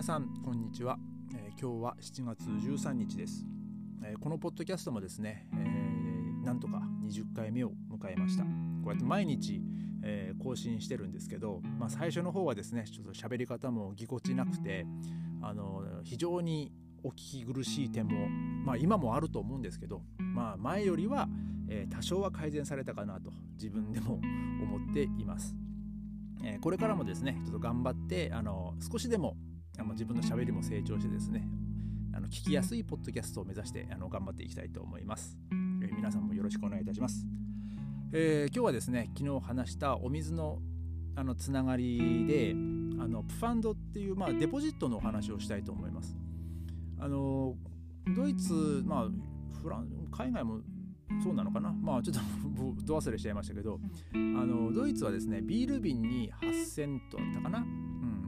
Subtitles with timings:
[0.00, 0.98] 皆さんこんにちは、
[1.34, 3.44] えー、今日は7月13日です、
[4.02, 8.44] えー、このポッドキャストもですね、えー、なんとか20回目を迎えました。
[8.44, 8.48] こ
[8.86, 9.60] うやって毎日、
[10.02, 14.86] え更新してるんですけど、まあ、最初の方はですねちょっと喋り方もぎこちなくて
[15.42, 16.72] あの非常に
[17.02, 18.26] お聞き苦しい点も、
[18.64, 21.28] まあ、今もあると思うんですけど、まあ、前よりは、
[21.68, 25.54] え多少は改善されたかなと自分でも思っています。
[26.42, 29.36] えこれからもですねちょっと頑張ってあの少しでも
[29.78, 31.48] あの自分のしゃべりも成長してですね
[32.12, 37.24] あの聞きやすいポッドキャストを目指してあの頑張っていきたいと思います、えー、皆さんもよろしくお願いいたします、
[38.12, 40.58] えー、今日はですね昨日話したお水の
[41.16, 42.52] あのつながりで
[43.02, 46.16] あのプファンドっていう、まあ、デポジットのお話をしたいと思います。
[46.98, 47.56] あの
[48.14, 49.08] ドイツ、まあ、
[49.60, 50.60] フラン海外も
[51.22, 51.72] そうなのかな？
[51.72, 52.20] まあちょっと
[52.84, 53.80] ど忘れしちゃいましたけど
[54.14, 57.66] あのドイツはですねビール瓶に8セントだったかな、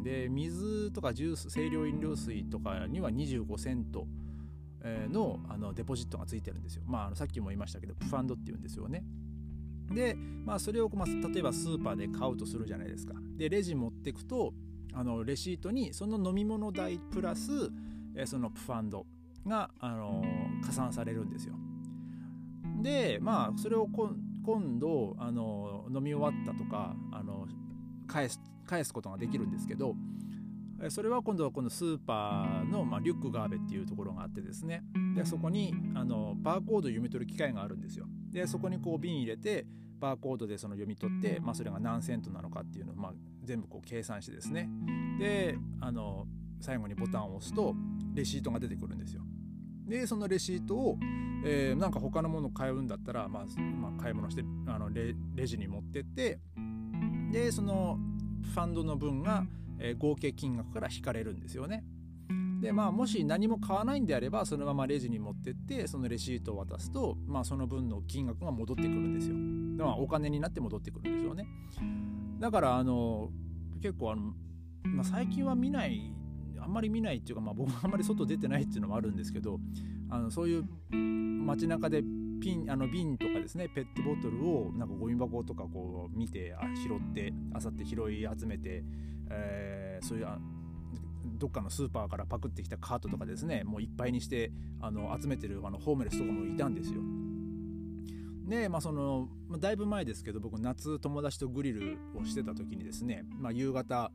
[0.03, 4.07] で水とかジュース清涼飲料水とかには25セント
[5.11, 6.83] のあのデポジットがついてるんですよ。
[6.87, 9.05] まあ、さっきも言いましたけどプファンドっていうんですよね。
[9.91, 13.15] で、まあ、それを、まあ、例えばスーパーで買うとするじゃないですか。
[13.37, 14.55] でレジ持ってくと
[14.93, 17.71] あのレシートにその飲み物代プラス
[18.27, 19.07] そのプファンド
[19.47, 20.23] があの
[20.65, 21.55] 加算されるんですよ。
[22.83, 27.47] でまあそれを今度あの飲み終わったとかあの
[28.13, 29.95] 返す返すことができるんですけど
[30.89, 34.83] それは今度はこのスーパーの、まあ、リュックガーベっていうところがあってですね。
[35.15, 38.07] でそこにあのバーコードを読み取る機械があるんですよ。
[38.33, 39.65] でそこにこう瓶入れて
[40.01, 43.13] バーコードでその読み取って、まあ、それが何セントなのかっていうのを、まあ、
[43.45, 44.69] 全部こう計算してですね。
[45.21, 46.27] であの
[46.61, 47.77] 最後にボタンを押すと
[48.15, 49.23] レシートが出てくるんですよ。
[49.87, 50.99] でそのレシートを
[51.45, 56.39] えー、なんか他のもの買うんだったら、まあ、まあ、買い物してあのレレジに持ってって
[57.33, 57.99] でその
[58.53, 59.47] ファンドの分が、
[59.79, 61.83] えー、合計金額から引かれるんですよね。
[62.61, 69.35] でまあもし何も買わないんであればそのままレジに持ってってそのレシートを渡すと、まあ、その分の金額が戻ってくるんですよ。
[69.85, 71.47] まあ、お金になって戻ってくるんですよね。
[72.39, 73.31] だからあの
[73.81, 74.35] 結構あの、
[74.85, 76.13] まあ、最近は見ない
[76.61, 79.59] あんまり見ないっていうか、まあ、僕はあんまり外出てないっていうのもあるんですけど
[80.11, 82.03] あのそういう街中で
[82.43, 88.83] ピンあの瓶とかですねペットボトルをなんかゴミ箱とかこう見てあ拾ってあさって拾い集めて、
[89.31, 90.27] えー、そういう
[91.39, 97.01] どっかのスーパーからパクってきたカートとかですねもういっぱいにしてあの集めてるあのホームレスとかもいたんですよ。
[98.49, 99.29] でまあその
[99.59, 104.11] だいぶ前ですけど僕夏友達とグリルをしてた時にですね、まあ、夕方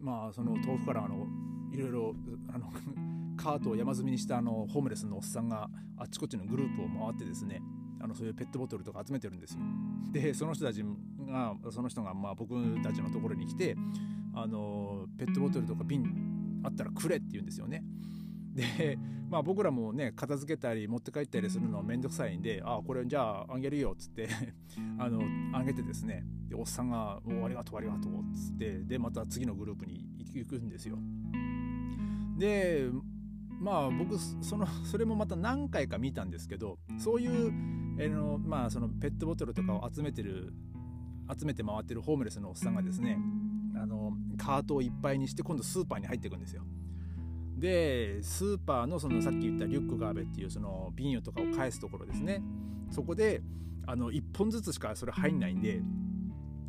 [0.00, 1.26] まあその豆腐からあの
[1.70, 2.14] いろいろ
[2.52, 2.72] あの
[3.38, 7.62] カートを山積みにしたあのホームレスのおっさんがあっちこっちのグループを回ってですね
[8.00, 9.60] あのそういうペットボトルとか集めてるんですよ。
[10.12, 10.84] でその人たち
[11.26, 13.76] がその人がまあ僕たちのところに来て
[14.34, 16.04] あのペットボトルとか瓶
[16.64, 17.84] あったらくれって言うんですよね。
[18.54, 24.28] でまあ僕らもね片付けたり持って帰ったりするのめんどくさいんで「あこれじゃああげるよ」っつって
[24.98, 25.22] あの
[25.56, 30.98] あげてですねでおっさんが「おありがとうありがとう」っつってでまた次のグループに行くんですよ。
[32.38, 32.88] で
[33.60, 37.52] まあ僕そのそれもまた何回か見たんですけどそういう、
[37.98, 40.52] えー、のまあそのペットボトルとかを集めてる
[41.38, 43.18] 集めて回ってるホームレスのおっさんがですね
[43.76, 46.62] あのカートをいっぱいにして今度スーパーに入っていくんですよ。
[47.56, 52.40] でスーパーのそのさっき言ったリュックガーベっていうその瓶とかを返すところですね
[52.88, 53.42] そこで
[53.84, 55.82] あの1本ずつしかそれ入んないんで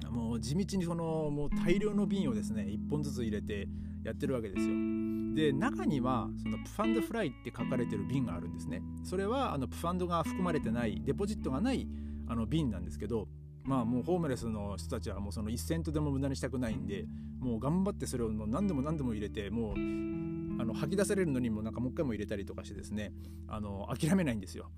[0.10, 3.68] もう地道にそのもう大量の瓶をですね1本ずつ入れて
[4.04, 5.09] やってるわけですよ。
[5.36, 8.82] で中にはそのプファンドフライって書かれてる瓶があるんですね。
[9.04, 11.88] それはあのプファンドが含まれてないデポジットがない
[12.28, 13.28] あの瓶なんですけど
[13.64, 17.06] まあもうホームレスの人たちはもうその1セントでも無駄にしたくないんで
[17.40, 19.74] もう頑張ってそれを何度も何度も入れてもう
[20.62, 23.14] あの吐き出されるのにもなんかもう一回も入れたりとかしてですね
[23.48, 24.72] あの諦めないんですよ。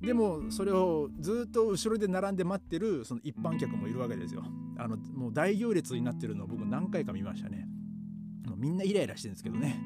[0.00, 4.44] でもそれをずっと後ろで並んで待ってるその一般客もいるわけですよ。
[4.78, 7.66] あのもう大行列になってるのを僕何回か見ましたね。
[8.56, 9.80] みんなイライラしてるんですけどね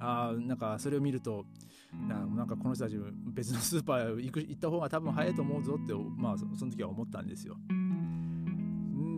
[0.00, 1.46] あなんかそれを見ると
[2.08, 2.96] なんかこの人たち
[3.32, 7.56] 別のスーパー行く行った方が多分早いと思うぞってまあその時は思ったんですよ。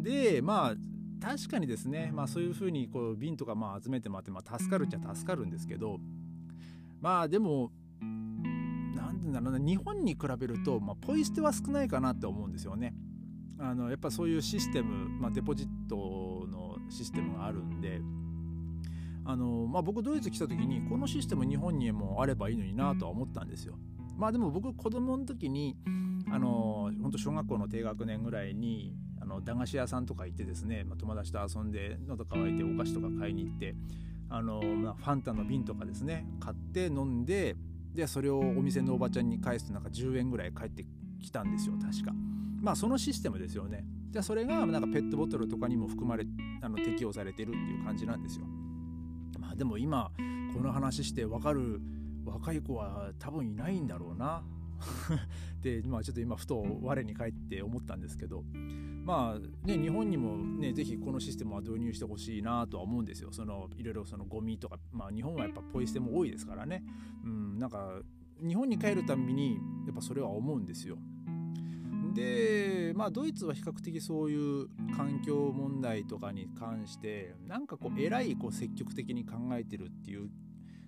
[0.03, 0.75] でまあ
[1.21, 5.99] 確かにですね、まあ、そういうふうにこう瓶とかまあ集めてもらって、まあ、助かるっちゃ助かるんですけど
[7.01, 12.95] まあでも何て言うんだろうな日本に比べると、まあ、ポイ捨ては少ないかなって思うんですよね。
[13.59, 18.03] あのやっぱそういうシステム、まあ、デポジットのシステムがあるんで
[19.27, 23.77] あの、まあ、僕ドイツ来た時にこのシステム日本にもあればいいのになとは思ったんですよ。
[24.17, 25.77] まあでも僕子供の時に
[26.31, 33.75] あの本当小学校の低学年ぐらいにあの駄菓子屋さんとか行ってですね、まあ、友達と遊んで喉乾いてお菓子とか買いに行って
[34.31, 37.57] あの、まあ、ファンタの瓶とかですね買って飲んで
[37.95, 40.85] でそれをお店のおばちゃんに返すとなんか10円ぐらい返って
[41.21, 42.13] きたんですよ確か。
[42.61, 43.85] まあそのシステムですよね。
[44.11, 46.27] じゃそれがなんかペットボトルとかにも含まれ
[46.63, 48.47] あの適用されてるっていう感じなんですよ。
[49.57, 50.11] でも今
[50.55, 51.81] この話して分かる
[52.25, 54.43] 若い子は多分いないんだろうな。
[55.63, 58.45] で、まあ、ちょっと今ふと我に返って思ったんですけど。
[59.07, 63.31] まあね日本にもね是非このシステムは導入してほしいなとは思うんですよ。
[63.31, 66.85] そのいろいろそのゴミとかまあ日本はやっぱポイ捨ても多いですからね。
[67.25, 68.01] うんなんか
[68.45, 70.99] 日本に帰るたびにやっぱそれは思うんですよ。
[72.17, 80.31] でまあドイツは比較的そういう環境問題とかに関してなんかこう偉いこう積極的に考えてるっていう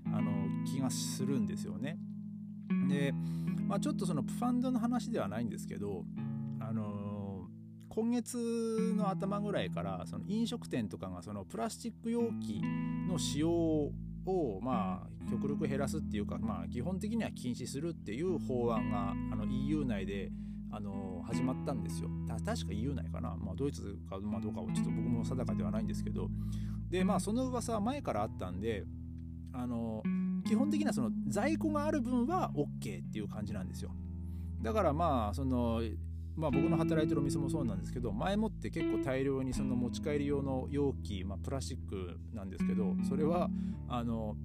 [0.07, 0.33] あの
[0.65, 1.99] 気がするんですよね。
[2.89, 3.13] で、
[3.67, 6.05] まあ、ちょっとそのファンドの話ではないんですけど、
[6.61, 7.47] あの
[7.91, 12.63] 今月の頭ぐらいからその飲食店とかがそのプラスチック容器
[13.07, 13.93] の使用を
[14.63, 20.31] まあ極力減らすっていうか、まあ、基本的には禁止するっていう法案があの EU 内で
[20.71, 22.09] あの始まったんですよ。
[22.45, 26.29] 確か EU 内かな、まあ、ドイツか、まあ、どうかはちょっと僕も定かではないんですけど
[26.91, 28.85] でまあその噂は前からあったんで
[29.53, 30.03] あの
[30.47, 33.91] 基本的にはその在庫がある分は OK っていう感じなんですよ
[34.63, 35.83] だからまあその
[36.37, 43.51] まあ、僕の働いてるお店もそうなんですけど前もって結構大量にその持ち帰り用の容器、まあ、プラスチックなんですけどそれは
[43.89, 44.37] あの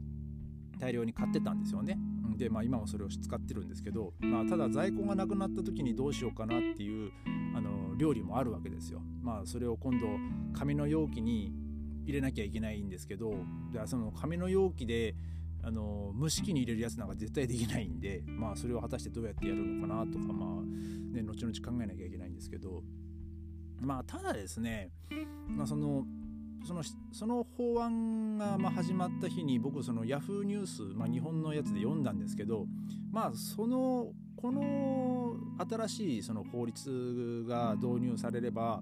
[0.79, 1.99] 大量に買ってたんですよね。
[2.37, 7.11] で、まあ、今もそれを使ってるんですけど、まあ、ただ在庫がなくなった時にどうしようかなっていう
[7.55, 9.01] あの料理もあるわけですよ。
[9.21, 10.07] まあ、それを今度
[10.57, 11.53] 紙の容器に
[12.05, 13.33] 入れなきゃいけないんですけど
[13.85, 15.15] その紙の容器で
[15.63, 22.83] あの蒸し器に入れるやつなんか絶対できないんで、まあ、それを果たしてどうやってやるのかなとか、まあね、後々考えなきゃいけないんですけど、
[23.79, 24.91] まあ、ただですね、
[25.47, 26.03] まあ、その
[26.63, 26.81] その
[27.11, 32.65] その法案がま始まった日に僕その Yahoo ニュース、まあ、日本のやつで読んだんですけど
[33.11, 35.35] まあそのこの
[35.69, 38.81] 新しいその法律が導入されれば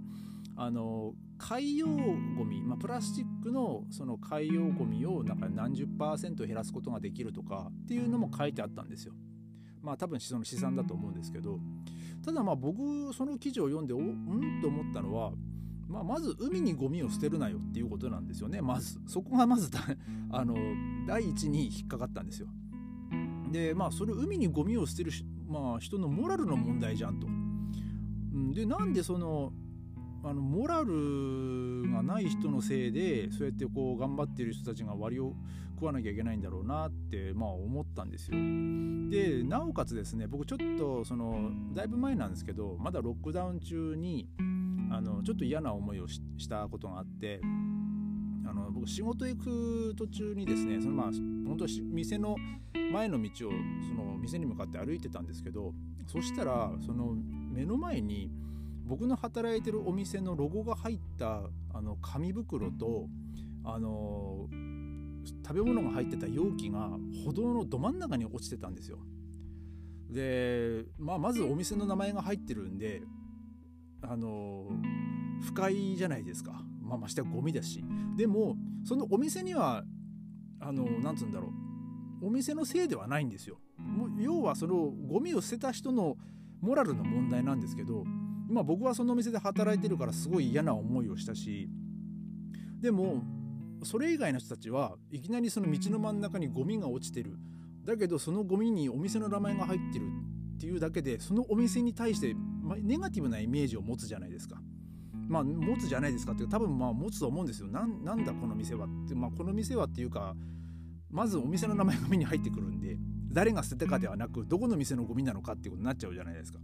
[0.56, 9.14] あの海洋ゴミ、まあ、プラスチックのその海洋ゴミをなんか何十パーセント減らすことができるとかっていうのも書いてあったんですよ。
[9.82, 11.60] まあ多分その試算だと思うんですけど
[12.24, 14.62] ただまあ僕その記事を読んでおん？
[14.62, 15.32] と思ったのは、
[15.92, 19.70] まあ、まず海にゴミを捨てるなよっていうことなんですよねまずそこがまず
[20.32, 20.56] あの
[21.06, 22.48] 第一に引っかかったんですよ。
[23.52, 25.12] でまあそれ海にゴミを捨てる、
[25.48, 27.28] まあ、人のモラルの問題じゃんと。
[28.54, 29.52] でなんでその
[30.24, 35.34] あのモラルがない人のせいでそうやってこう頑張ってる人たちが割を
[35.74, 38.38] 食わなきゃいけないんだろうなってまあ思ったんですよ。
[39.10, 44.44] でなおかつですね僕ちょっとそのだいぶ前なんですけどまだロックダウン中にあ
[45.24, 47.40] ちょっと嫌な思いをしたことがあって
[48.46, 51.06] あの僕仕事行く途中にですねそのまあ
[51.48, 52.36] 本当店の
[52.92, 53.52] 前の道を
[53.88, 55.74] その店に向かって歩いてたんですけど
[56.08, 57.16] そしたらその
[57.52, 58.30] 目の前に
[58.86, 63.08] 僕の働いてるお店のロゴが入ったあの紙袋と
[63.64, 64.48] あの
[65.46, 66.90] 食べ物が入ってた容器が
[67.24, 69.00] 歩道のど真ん中に落ちてたんですよ。
[70.10, 73.02] で、まあ、まずお店の名前が入ってるんで
[74.02, 74.66] あの
[75.42, 77.84] 不快じゃないですか、まあ、ましてはゴミだし。
[78.18, 79.84] でもそのお店には
[80.60, 81.48] あのなんつうんだろ
[82.22, 82.28] う。
[82.28, 83.58] お店のせいではないんですよ。
[83.78, 86.18] もう要はそのゴミを捨てた人の
[86.62, 88.04] モラルの問題なんですけど
[88.48, 91.70] まあ僕はそのお店で働いてるからすごい嫌な思いをしたし。
[92.80, 93.24] でも
[93.84, 97.38] それ以外の人たちはいきなりその道の真ん中にゴミが落ちてる。
[97.84, 100.06] だけどそのゴミにお店の名前が入ってる
[100.56, 102.36] っていうだけでそのお店に対して、
[102.72, 104.62] まネガティブなイメージを持つじゃないですか。
[105.28, 107.68] まあ持つじゃないですかって多分まあ持つと思うんですよ。
[107.68, 110.36] なんなんだこの店はって、まあ、この店はっていうか
[111.10, 112.98] まずお店の名前が目に入ってくるんで
[113.32, 116.60] 誰が捨てたかではなくどこの店のゴミなのかっていうことになっちゃうじゃないですか。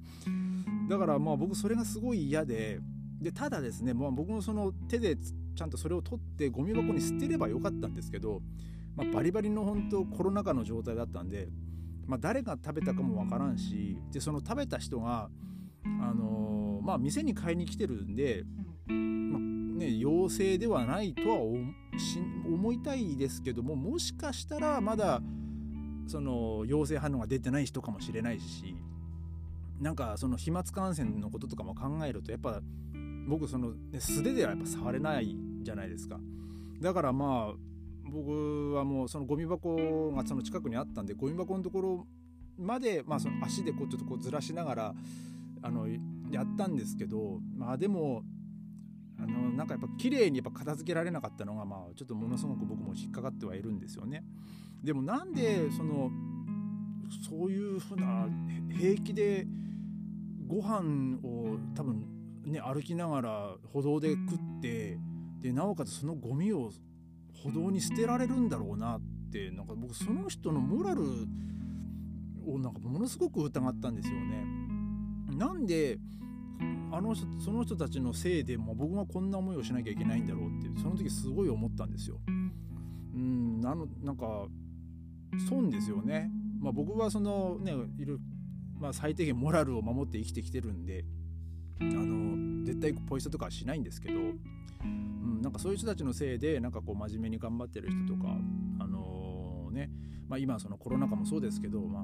[0.89, 2.79] だからまあ僕それがすごい嫌で
[3.21, 8.41] でただですね、まあ、僕もその手でちゃんとそれを取ってゴミ箱に捨てればよかったんですけど、
[8.95, 11.47] まあ、バリバリの本当コロナ禍の状態だったんで、
[12.05, 15.29] まあ、誰が食べたかもわからんしでその食べた人が、
[16.01, 18.43] あのー、まあ、店に買いに来てるんで、
[18.87, 25.21] まあね、陽性ではないとは思いたいですけどももしかしたらまだ
[26.07, 28.75] その陽性反応が出てない人かもしれないし
[29.79, 32.61] なんかその飛沫感染のこととかも考えるとやっぱ
[33.27, 36.17] 僕その、ね、素手ではやっぱ触れないじゃないですか。
[36.81, 37.55] だからまあ
[38.09, 42.07] 僕はもうそのゴミ箱がその近くにあったんでゴミ箱のところ
[42.57, 44.95] まで、まあ、その足でこうちょっとこうずらしながら
[45.61, 45.87] あの
[46.31, 48.23] やったんですけどまあでも
[49.19, 54.23] あのなんかやっぱ綺麗にやっぱ片付けられなかったのがまあちょっとものすごく僕も引っかかってはいるんですよね。
[54.83, 56.11] でもなんでその
[57.27, 58.27] そういうふうな
[58.69, 59.47] 平気で
[60.47, 62.05] ご飯を多分
[62.45, 64.99] ね歩きながら歩道で食って
[65.41, 66.71] でなおかつそのゴミを
[67.43, 71.03] 歩道に捨てられるんだろうなってなんか僕その人のモラル
[72.45, 74.66] をなんかものすごく疑ったんですよね。
[75.35, 75.97] なんで
[76.91, 82.19] あの人その人たちのせいでも僕がこんな思いをしなきゃいけないんだろうってその時すごい思ったんですよ。
[82.27, 84.47] うんなのなんか
[85.49, 86.31] 損ですよね。
[86.59, 88.19] まあ、僕はそのねいる、
[88.79, 91.05] まあ、最低限モラルを守って生きてきてるんで
[91.79, 98.29] あの絶対ポイ捨てとかはしないんですけど、うん、なんかそういう人たちのせいでなんかこう真面目に頑張ってる人とか
[98.79, 99.91] あのー、ね、
[100.27, 102.03] まあ、今そのコロナ禍もそうですけど、まあ、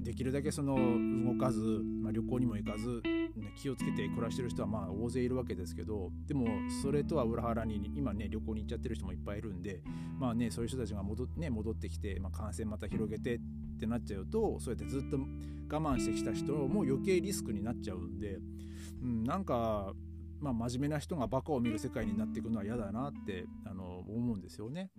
[0.00, 0.76] できるだけその
[1.24, 1.60] 動かず、
[2.02, 3.02] まあ、旅行にも行かず、
[3.56, 6.46] 気をつけて暮らしてる人はまあ大勢いるわけですけどでも
[6.82, 9.82] それとは裏腹に今ね旅行に行っちゃってる人もいっぱいいるんで
[10.18, 13.40] まあねそういう人たちが戻,、ね、戻ってきて、まあ、感染また広げてっ
[13.78, 18.38] てなっちゃうとそうやってずっと我慢してきた人も余計リスクになっちゃうんで、
[19.02, 19.92] うん、なんか
[20.40, 24.92] まあ、真面目な人がバカを見る世界になっていくのは嫌だなってあの思うんですよね。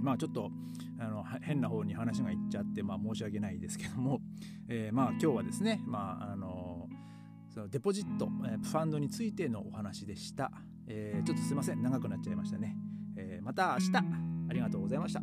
[0.00, 0.50] まあちょっと
[0.98, 4.20] あの変な方に話がいっちゃって、まあ、申し訳ないですけども、
[4.68, 6.88] えー、まあ今日はですね、まああの
[7.48, 10.52] そのデポジット、えー、ファンドについてのお話でした、
[10.86, 11.82] えー、ちょっとすいません。
[11.82, 12.76] 長くなっちゃいましたね、
[13.16, 14.04] えー、また明日。
[14.50, 15.22] ありがとうございました。